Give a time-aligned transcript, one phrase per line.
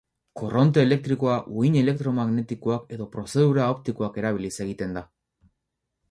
[0.41, 5.05] Korronte elektrikoa, uhin elektromagnetikoak edo prozedura optikoak erabiliz egiten da.